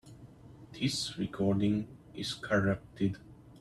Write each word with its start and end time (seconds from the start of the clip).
This 0.73 1.15
recording 1.19 1.87
is 2.15 2.33
corrupted. 2.33 3.19